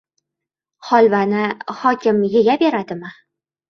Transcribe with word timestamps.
Holvani 0.87 1.45
hokim 1.85 2.27
yeyaveradimi? 2.37 3.19